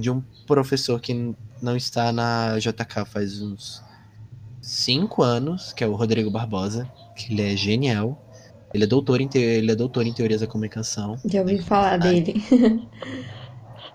[0.00, 3.82] de um professor que não está na JK faz uns
[4.60, 8.18] cinco anos, que é o Rodrigo Barbosa, que ele é genial.
[8.72, 11.18] Ele é doutor em, te- ele é doutor em teorias da comunicação.
[11.26, 12.42] Já ouvi falar dele.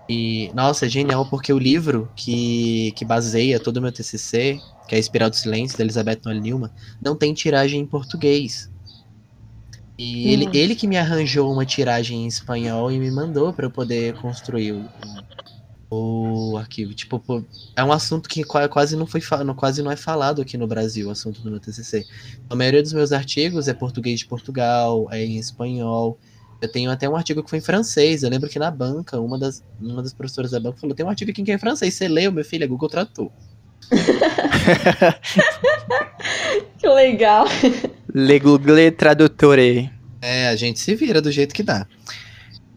[0.08, 4.94] E, nossa, é genial porque o livro que, que baseia todo o meu TCC, que
[4.94, 6.70] é A Espiral do Silêncio, da Elizabeth Noel Newman,
[7.02, 8.70] não tem tiragem em português.
[9.98, 10.56] E ele, Nossa.
[10.56, 14.70] ele que me arranjou uma tiragem em espanhol e me mandou para eu poder construir
[14.70, 14.84] o,
[15.90, 16.94] o, arquivo.
[16.94, 19.20] Tipo, é um assunto que qua- quase não foi
[19.56, 22.06] quase não é falado aqui no Brasil, o assunto do meu TCC.
[22.48, 26.16] A maioria dos meus artigos é português de Portugal, é em espanhol.
[26.62, 28.22] Eu tenho até um artigo que foi em francês.
[28.22, 31.08] Eu lembro que na banca, uma das, uma das professoras da banca falou: tem um
[31.08, 31.94] artigo aqui que é em francês.
[31.94, 32.62] Você leu, meu filho?
[32.62, 33.32] É Google Tratou.
[36.78, 37.46] Que legal.
[38.14, 39.90] Le Google Traduttore.
[40.20, 41.86] É, a gente se vira do jeito que dá.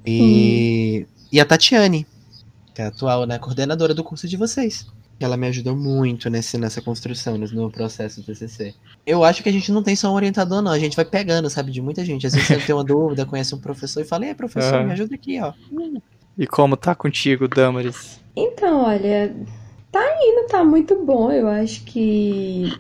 [0.06, 2.06] E, e a Tatiane,
[2.74, 4.86] que é a atual né, coordenadora do curso de vocês.
[5.20, 8.74] Ela me ajudou muito nesse, nessa construção, nesse- no processo do TCC.
[9.06, 10.72] Eu acho que a gente não tem só um orientador, não.
[10.72, 12.26] A gente vai pegando, sabe, de muita gente.
[12.26, 14.86] Às vezes você tem uma dúvida, conhece um professor e fala: Ei, professor, Aham.
[14.88, 15.54] me ajuda aqui, ó.
[16.36, 18.20] E como tá contigo, Damaris?
[18.36, 19.36] Então, olha,
[19.92, 21.32] tá indo, tá muito bom.
[21.32, 22.74] Eu acho que.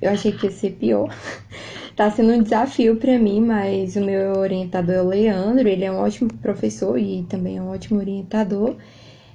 [0.00, 1.14] Eu achei que ia ser pior.
[1.98, 5.90] Tá sendo um desafio pra mim, mas o meu orientador é o Leandro, ele é
[5.90, 8.76] um ótimo professor e também é um ótimo orientador.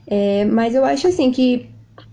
[0.07, 1.69] É, mas eu acho assim que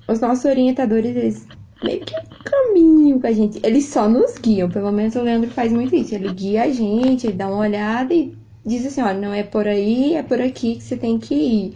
[0.08, 1.46] os nossos orientadores, eles
[1.84, 3.60] meio que caminham com a gente.
[3.62, 6.14] Eles só nos guiam, pelo menos o Leandro faz muito isso.
[6.14, 9.66] Ele guia a gente, ele dá uma olhada e diz assim, olha, não é por
[9.66, 11.74] aí, é por aqui que você tem que ir.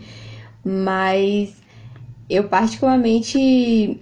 [0.65, 1.55] Mas
[2.29, 4.01] eu particularmente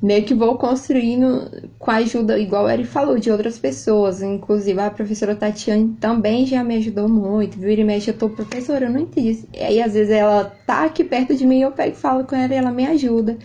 [0.00, 4.22] meio que vou construindo com a ajuda, igual ele falou, de outras pessoas.
[4.22, 7.58] Inclusive a professora Tatiane também já me ajudou muito.
[7.58, 9.44] Vira e mexe, eu tô professora, eu não entendi.
[9.52, 12.36] E aí às vezes ela tá aqui perto de mim, eu pego e falo com
[12.36, 13.36] ela e ela me ajuda.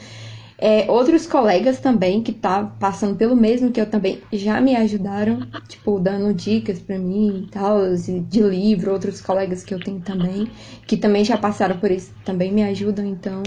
[0.66, 5.46] É, outros colegas também que tá passando pelo mesmo que eu também já me ajudaram,
[5.68, 10.48] tipo, dando dicas pra mim e tal, de livro, outros colegas que eu tenho também,
[10.88, 13.44] que também já passaram por isso, também me ajudam, então.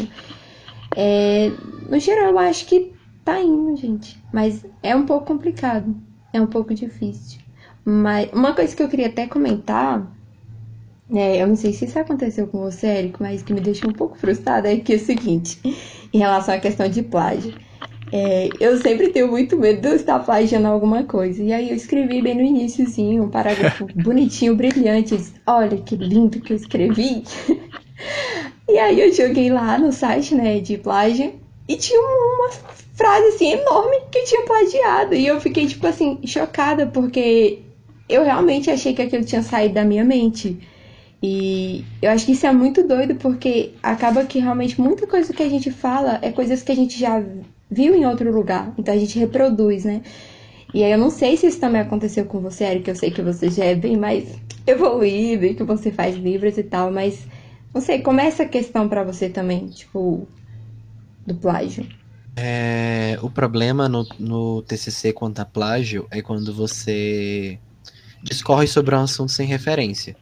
[0.94, 1.50] É,
[1.88, 2.95] no geral, eu acho que
[3.26, 4.22] tá indo, gente.
[4.32, 5.94] Mas é um pouco complicado.
[6.32, 7.40] É um pouco difícil.
[7.84, 10.14] Mas uma coisa que eu queria até comentar.
[11.12, 13.92] É, eu não sei se isso aconteceu com você, Érico, mas que me deixou um
[13.92, 15.60] pouco frustrada é que é o seguinte,
[16.12, 17.54] em relação à questão de plágio.
[18.12, 21.42] É, eu sempre tenho muito medo de eu estar plagiando alguma coisa.
[21.42, 25.12] E aí eu escrevi bem no iníciozinho, um parágrafo bonitinho, brilhante.
[25.12, 27.24] Eu disse, Olha que lindo que eu escrevi.
[28.68, 31.32] E aí eu joguei lá no site, né, de plágio,
[31.68, 32.50] e tinha uma
[32.94, 35.14] frase assim enorme que eu tinha plagiado.
[35.14, 37.60] E eu fiquei, tipo assim, chocada, porque
[38.08, 40.58] eu realmente achei que aquilo tinha saído da minha mente.
[41.22, 45.42] E eu acho que isso é muito doido, porque acaba que realmente muita coisa que
[45.42, 47.22] a gente fala é coisas que a gente já
[47.70, 48.72] viu em outro lugar.
[48.78, 50.02] Então a gente reproduz, né?
[50.74, 53.22] E aí eu não sei se isso também aconteceu com você, Eric, eu sei que
[53.22, 57.26] você já é bem mais evoluído e que você faz livros e tal, mas
[57.72, 60.28] não sei, como é essa questão pra você também, tipo,
[61.26, 61.86] do plágio?
[62.36, 67.58] É, o problema no, no TCC quanto a plágio é quando você
[68.22, 70.16] discorre sobre um assunto sem referência.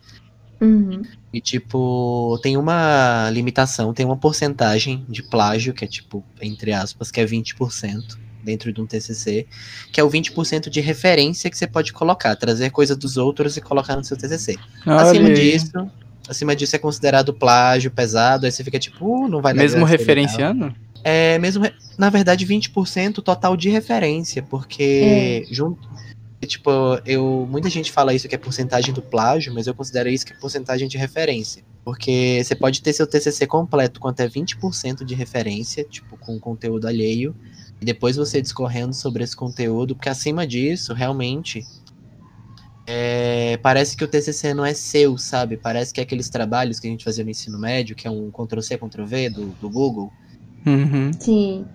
[0.60, 1.02] Uhum.
[1.32, 7.10] E, tipo, tem uma limitação, tem uma porcentagem de plágio, que é, tipo, entre aspas,
[7.10, 9.46] que é 20% dentro de um TCC,
[9.90, 13.60] que é o 20% de referência que você pode colocar, trazer coisa dos outros e
[13.60, 14.56] colocar no seu TCC.
[14.86, 15.34] acima Olha aí.
[15.34, 15.90] disso,
[16.28, 19.84] acima disso é considerado plágio pesado, aí você fica tipo, uh, não vai dar Mesmo
[19.84, 19.90] legal.
[19.90, 20.74] referenciando?
[21.04, 21.64] É, mesmo,
[21.98, 25.86] na verdade, 20% total de referência, porque junto,
[26.46, 26.70] tipo,
[27.04, 30.32] eu, muita gente fala isso que é porcentagem do plágio, mas eu considero isso que
[30.32, 31.62] é porcentagem de referência.
[31.84, 36.88] Porque você pode ter seu TCC completo com até 20% de referência, tipo, com conteúdo
[36.88, 37.36] alheio,
[37.80, 41.66] e depois você discorrendo sobre esse conteúdo, porque acima disso, realmente,
[42.86, 45.58] é, parece que o TCC não é seu, sabe?
[45.58, 48.30] Parece que é aqueles trabalhos que a gente fazia no ensino médio, que é um
[48.30, 50.10] Ctrl-C, Ctrl-V do, do Google.
[50.66, 51.10] Uhum.
[51.18, 51.66] Sim.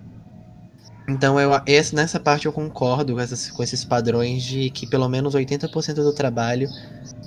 [1.08, 5.08] Então, eu, esse, nessa parte eu concordo com, essas, com esses padrões de que pelo
[5.08, 6.68] menos 80% do trabalho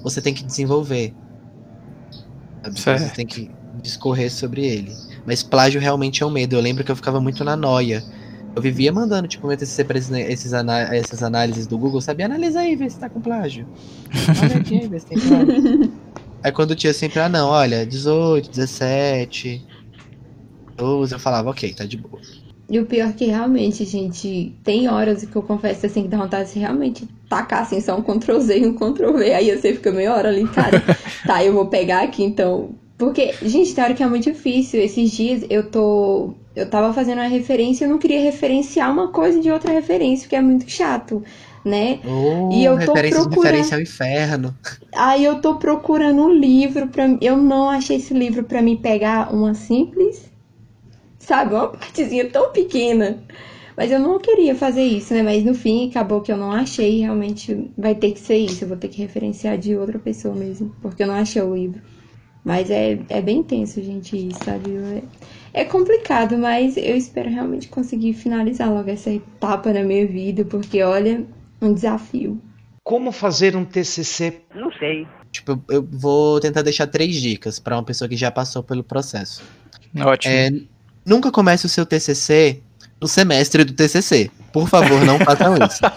[0.01, 1.13] você tem que desenvolver.
[2.63, 4.91] Você tem que discorrer sobre ele.
[5.25, 6.55] Mas plágio realmente é um medo.
[6.55, 8.03] Eu lembro que eu ficava muito na noia.
[8.55, 12.23] Eu vivia mandando, tipo, meu TCC pra esses, esses ana- essas análises do Google, sabe?
[12.23, 13.67] Analisa aí, vê se tá com plágio.
[14.41, 15.91] Olha aqui, vê se tem plágio.
[16.43, 19.65] Aí quando tinha sempre, ah não, olha, 18, 17,
[20.77, 22.21] 12, eu falava, ok, tá de boa.
[22.69, 26.17] E o pior é que realmente, gente, tem horas que eu confesso assim que dá
[26.17, 29.33] vontade de realmente tacar assim, só um Ctrl Z e um Ctrl V.
[29.33, 30.81] Aí você fica meia hora ali, cara.
[31.27, 32.69] tá, eu vou pegar aqui então.
[32.97, 34.79] Porque, gente, tem hora que é muito difícil.
[34.81, 36.33] Esses dias eu tô.
[36.55, 40.23] Eu tava fazendo uma referência e eu não queria referenciar uma coisa de outra referência,
[40.23, 41.21] porque é muito chato,
[41.65, 41.99] né?
[42.05, 44.55] Oh, E eu tô procurando- ao inferno.
[44.95, 47.17] Aí eu tô procurando um livro pra mim.
[47.21, 50.31] Eu não achei esse livro pra mim pegar uma simples,
[51.23, 53.23] sabe, uma partezinha tão pequena.
[53.75, 55.23] Mas eu não queria fazer isso, né?
[55.23, 56.99] Mas no fim acabou que eu não achei.
[56.99, 58.63] Realmente vai ter que ser isso.
[58.63, 61.81] Eu vou ter que referenciar de outra pessoa mesmo, porque eu não achei o livro.
[62.45, 64.75] Mas é, é bem tenso, gente, isso, sabe?
[65.53, 70.43] É, é complicado, mas eu espero realmente conseguir finalizar logo essa etapa na minha vida,
[70.43, 71.25] porque olha,
[71.61, 72.39] um desafio.
[72.83, 74.41] Como fazer um TCC?
[74.53, 75.07] Não sei.
[75.31, 79.41] Tipo, eu- vou tentar deixar três dicas pra uma pessoa que já passou pelo processo.
[79.99, 80.33] Ótimo.
[80.33, 80.51] É,
[81.05, 82.61] nunca comece o seu TCC
[82.99, 84.29] no semestre do TCC.
[84.51, 85.81] Por favor, não façam isso.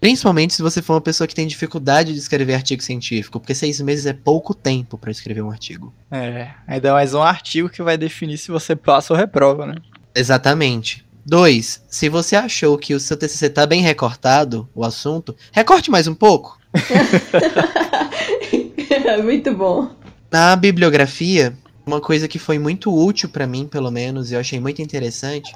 [0.00, 3.80] Principalmente se você for uma pessoa que tem dificuldade de escrever artigo científico, porque seis
[3.80, 5.94] meses é pouco tempo pra escrever um artigo.
[6.10, 9.76] É, ainda mais um artigo que vai definir se você passa ou reprova, né?
[10.14, 11.02] Exatamente.
[11.24, 16.06] Dois, se você achou que o seu TCC tá bem recortado, o assunto, recorte mais
[16.06, 16.58] um pouco.
[19.24, 19.90] Muito bom.
[20.30, 21.56] Na bibliografia,
[21.86, 25.52] uma coisa que foi muito útil pra mim, pelo menos, e eu achei muito interessante,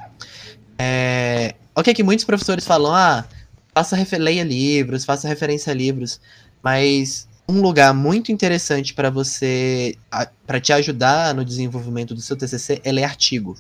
[0.79, 1.55] é...
[1.75, 3.25] Ok que muitos professores falam, ah,
[3.75, 6.21] faça leia livros, faça referência a livros,
[6.63, 9.97] mas um lugar muito interessante pra você,
[10.47, 13.57] para te ajudar no desenvolvimento do seu TCC é ler artigo.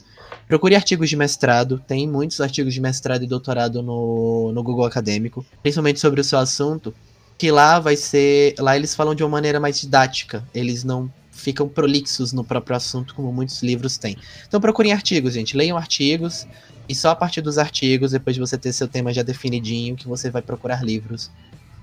[0.46, 5.44] Procure artigos de mestrado, tem muitos artigos de mestrado e doutorado no, no Google Acadêmico,
[5.62, 6.94] principalmente sobre o seu assunto,
[7.36, 8.54] que lá vai ser.
[8.58, 10.42] Lá eles falam de uma maneira mais didática.
[10.54, 14.16] Eles não ficam prolixos no próprio assunto, como muitos livros têm.
[14.46, 15.56] Então procurem artigos, gente.
[15.56, 16.46] Leiam artigos.
[16.88, 20.08] E só a partir dos artigos, depois de você ter seu tema já definidinho, que
[20.08, 21.30] você vai procurar livros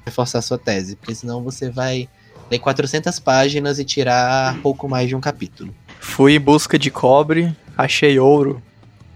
[0.03, 0.95] pra reforçar sua tese.
[0.95, 2.09] Porque senão você vai
[2.51, 5.73] ler 400 páginas e tirar pouco mais de um capítulo.
[5.99, 8.61] Fui em busca de cobre, achei ouro.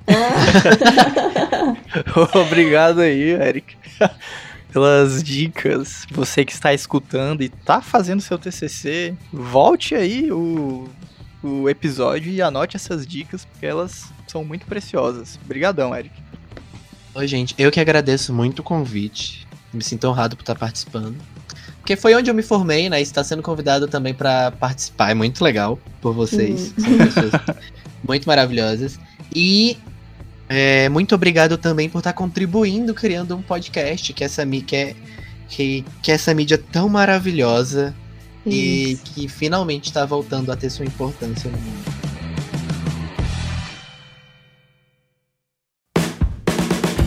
[2.33, 3.75] Obrigado aí, Eric,
[4.71, 6.05] pelas dicas.
[6.11, 10.87] Você que está escutando e tá fazendo seu TCC, volte aí o,
[11.43, 15.39] o episódio e anote essas dicas, porque elas são muito preciosas.
[15.43, 16.13] Obrigadão, Eric.
[17.15, 17.55] Oi, gente.
[17.57, 19.47] Eu que agradeço muito o convite.
[19.73, 21.17] Me sinto honrado por estar participando.
[21.79, 22.99] Porque foi onde eu me formei, né?
[22.99, 25.11] E está sendo convidado também para participar.
[25.11, 26.73] É muito legal por vocês.
[26.77, 27.31] São pessoas
[28.07, 28.99] muito maravilhosas.
[29.35, 29.77] E
[30.51, 34.95] é, muito obrigado também por estar contribuindo, criando um podcast, que essa, que é,
[35.47, 37.93] que, que essa mídia tão maravilhosa
[38.43, 39.03] e Isso.
[39.03, 42.09] que finalmente está voltando a ter sua importância no mundo.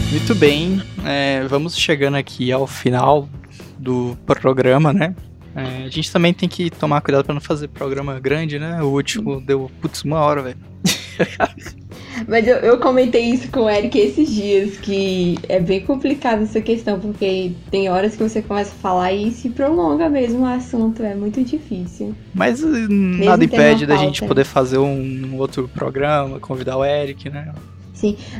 [0.08, 3.28] Muito bem, é, vamos chegando aqui ao final
[3.76, 5.16] do programa, né?
[5.56, 8.80] É, a gente também tem que tomar cuidado para não fazer programa grande, né?
[8.82, 10.58] O último deu, putz, uma hora, velho.
[12.28, 16.60] Mas eu, eu comentei isso com o Eric esses dias, que é bem complicado essa
[16.60, 21.02] questão, porque tem horas que você começa a falar e se prolonga mesmo o assunto,
[21.02, 22.14] é muito difícil.
[22.34, 27.28] Mas eh, nada tendo impede da gente poder fazer um outro programa, convidar o Eric,
[27.30, 27.52] né?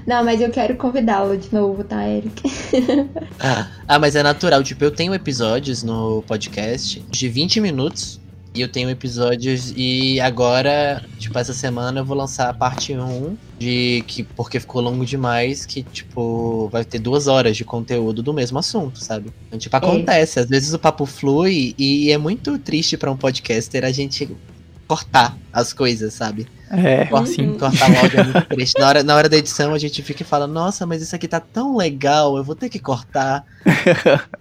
[0.07, 2.43] Não, mas eu quero convidá-lo de novo, tá, Eric?
[3.87, 4.63] Ah, mas é natural.
[4.63, 8.21] Tipo, eu tenho episódios no podcast de 20 minutos.
[8.55, 9.73] E eu tenho episódios.
[9.77, 13.37] E agora, tipo, essa semana eu vou lançar a parte 1.
[13.63, 15.65] De que, porque ficou longo demais.
[15.65, 19.33] Que, tipo, vai ter duas horas de conteúdo do mesmo assunto, sabe?
[19.47, 20.41] Então, tipo, acontece.
[20.41, 21.73] Às vezes o papo flui.
[21.79, 24.29] E é muito triste pra um podcaster a gente
[24.89, 26.49] cortar as coisas, sabe?
[26.71, 27.57] É, sim.
[27.57, 28.81] Cortar o áudio é muito triste.
[28.81, 31.29] Na hora, na hora da edição a gente fica e fala, nossa, mas isso aqui
[31.29, 33.45] tá tão legal, eu vou ter que cortar.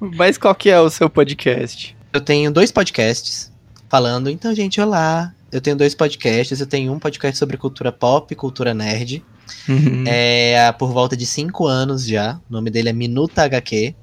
[0.00, 1.94] Mas qual que é o seu podcast?
[2.10, 3.52] Eu tenho dois podcasts
[3.88, 5.34] falando, então, gente, olá.
[5.52, 9.24] Eu tenho dois podcasts, eu tenho um podcast sobre cultura pop, cultura nerd.
[9.68, 10.04] Uhum.
[10.06, 12.40] É por volta de cinco anos já.
[12.48, 13.94] O nome dele é Minuta HQ.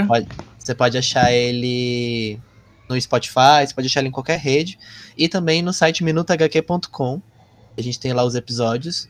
[0.00, 0.28] Você pode,
[0.58, 2.38] você pode achar ele
[2.88, 4.78] no Spotify, você pode achar ele em qualquer rede.
[5.16, 7.20] E também no site minutahq.com.
[7.76, 9.08] A gente tem lá os episódios.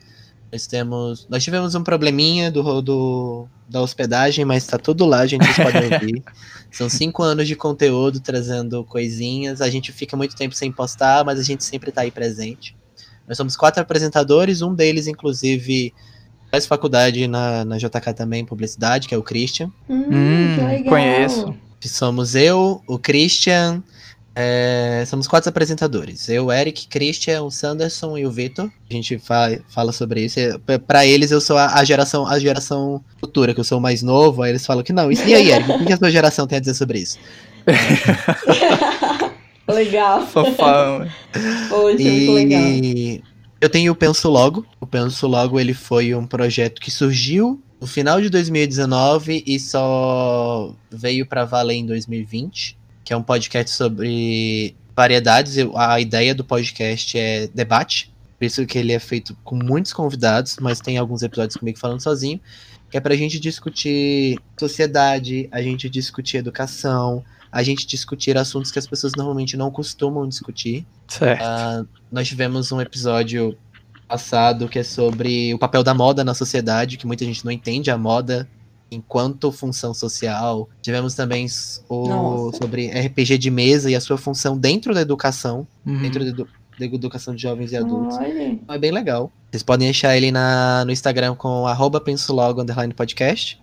[0.52, 1.26] Nós temos.
[1.28, 5.44] Nós tivemos um probleminha do, do da hospedagem, mas tá tudo lá, gente.
[5.44, 6.22] Vocês podem ouvir.
[6.70, 9.60] São cinco anos de conteúdo trazendo coisinhas.
[9.60, 12.74] A gente fica muito tempo sem postar, mas a gente sempre tá aí presente.
[13.26, 15.92] Nós somos quatro apresentadores, um deles, inclusive,
[16.50, 19.70] faz faculdade na, na JK também, publicidade, que é o Christian.
[19.88, 20.84] Hum, Hum, que legal.
[20.84, 21.54] conheço.
[21.82, 23.82] Somos eu, o Christian.
[24.40, 26.28] É, somos quatro apresentadores.
[26.28, 28.70] Eu, o Eric, Christian, o Sanderson e o Vitor.
[28.88, 30.38] A gente fa- fala sobre isso.
[30.38, 33.78] E, p- Pra eles, eu sou a, a geração a geração futura, que eu sou
[33.78, 34.42] o mais novo.
[34.42, 35.10] Aí eles falam que não.
[35.10, 37.18] Isso, e aí, Eric, o que a sua geração tem a dizer sobre isso?
[39.66, 40.26] legal.
[40.26, 41.06] Fofão.
[41.68, 42.62] Poxa, muito legal.
[42.62, 43.22] E
[43.60, 44.64] eu tenho o Penso Logo.
[44.80, 50.74] O Penso Logo ele foi um projeto que surgiu no final de 2019 e só
[50.90, 52.76] veio pra valer em 2020,
[53.08, 55.56] que é um podcast sobre variedades.
[55.74, 60.58] A ideia do podcast é debate, por isso que ele é feito com muitos convidados,
[60.60, 62.38] mas tem alguns episódios comigo falando sozinho,
[62.90, 68.78] que é pra gente discutir sociedade, a gente discutir educação, a gente discutir assuntos que
[68.78, 70.86] as pessoas normalmente não costumam discutir.
[71.08, 71.42] Certo.
[71.42, 73.56] Ah, nós tivemos um episódio
[74.06, 77.90] passado que é sobre o papel da moda na sociedade, que muita gente não entende
[77.90, 78.46] a moda
[78.90, 80.68] enquanto função social.
[80.82, 81.46] Tivemos também
[81.88, 82.58] o Nossa.
[82.58, 85.98] sobre RPG de mesa e a sua função dentro da educação, Uhum.
[86.00, 88.16] dentro da, edu- da educação de jovens e adultos.
[88.16, 88.48] Olha.
[88.48, 89.30] Então É bem legal.
[89.50, 93.60] Vocês podem achar ele na, no Instagram com arroba pensulogo underline podcast.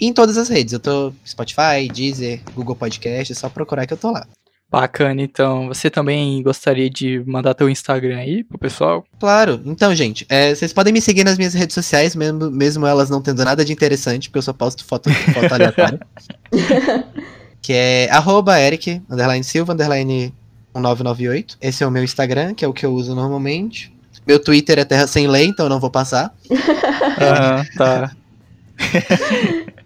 [0.00, 0.72] E em todas as redes.
[0.72, 4.26] Eu tô Spotify, Deezer, Google Podcast, é só procurar que eu tô lá.
[4.74, 5.68] Bacana, então.
[5.68, 9.04] Você também gostaria de mandar teu Instagram aí pro pessoal?
[9.20, 9.62] Claro.
[9.64, 13.22] Então, gente, é, vocês podem me seguir nas minhas redes sociais, mesmo, mesmo elas não
[13.22, 16.00] tendo nada de interessante, porque eu só posto foto, foto aleatória.
[17.62, 20.34] que é arroba Eric, underline Silva, underline
[20.74, 21.56] 1998.
[21.60, 23.94] Esse é o meu Instagram, que é o que eu uso normalmente.
[24.26, 26.34] Meu Twitter é Terra Sem Lei, então eu não vou passar.
[26.50, 28.10] Aham, tá.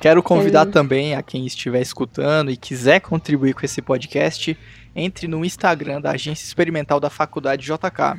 [0.00, 0.70] Quero convidar É.
[0.70, 4.56] também a quem estiver escutando e quiser contribuir com esse podcast,
[4.96, 8.18] entre no Instagram da Agência Experimental da Faculdade JK.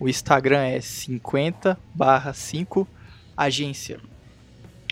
[0.00, 2.86] O Instagram é 50/5
[3.36, 4.00] agência.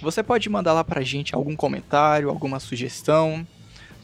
[0.00, 3.44] Você pode mandar lá pra gente algum comentário, alguma sugestão,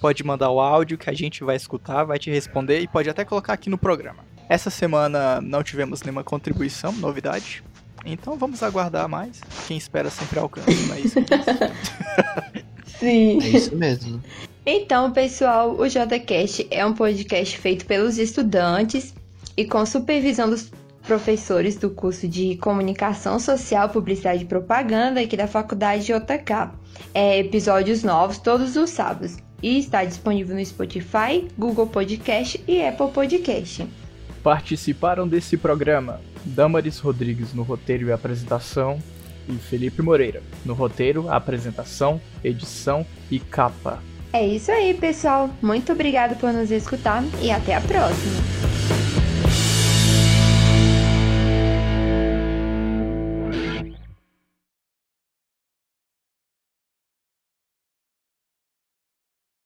[0.01, 3.25] pode mandar o áudio que a gente vai escutar, vai te responder e pode até
[3.25, 4.25] colocar aqui no programa.
[4.49, 7.63] Essa semana não tivemos nenhuma contribuição, novidade.
[8.05, 9.41] Então vamos aguardar mais.
[9.67, 11.19] Quem espera sempre alcança, não é isso?
[12.99, 13.43] Sim.
[13.43, 14.23] É isso mesmo.
[14.67, 19.15] Então, pessoal, o JCast é um podcast feito pelos estudantes
[19.57, 20.71] e com supervisão dos
[21.03, 26.71] professores do curso de Comunicação Social, Publicidade e Propaganda aqui da Faculdade JK.
[27.13, 33.11] É episódios novos todos os sábados e está disponível no Spotify, Google Podcast e Apple
[33.13, 33.87] Podcast.
[34.43, 38.99] Participaram desse programa Damaris Rodrigues no roteiro e apresentação
[39.49, 44.03] e Felipe Moreira no roteiro, apresentação, edição e capa.
[44.33, 45.49] É isso aí, pessoal.
[45.63, 48.55] Muito obrigado por nos escutar e até a próxima.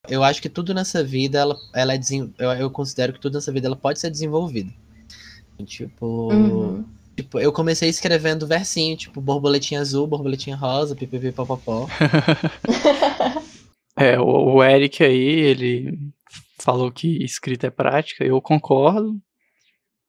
[0.07, 1.99] Eu acho que tudo nessa vida, ela, ela é
[2.39, 4.73] eu, eu considero que tudo nessa vida ela pode ser desenvolvido.
[5.65, 6.85] Tipo, Uhum.
[7.15, 11.87] tipo, eu comecei escrevendo versinho, tipo, borboletinha azul, borboletinha rosa, pipipi popopó.
[13.97, 15.99] É, o, o Eric aí, ele
[16.57, 19.19] falou que escrita é prática, eu concordo.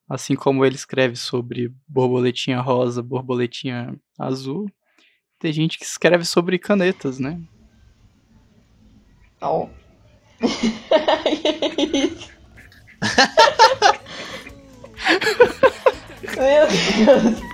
[0.09, 4.70] Assim como ele escreve sobre borboletinha rosa, borboletinha azul,
[5.40, 7.40] tem gente que escreve sobre canetas, né?
[9.40, 9.66] Ó.
[16.36, 17.51] Meu Deus.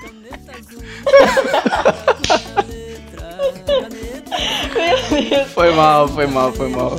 [4.75, 6.93] Meu Deus, Foi mal, foi mal, foi mal.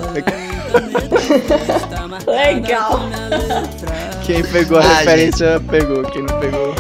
[2.27, 2.99] legal.
[4.25, 6.73] Quem pegou a Ah, referência pegou, quem não pegou.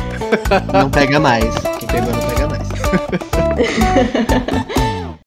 [0.73, 1.45] Não pega mais.
[1.79, 2.67] Quem pegou não pega mais.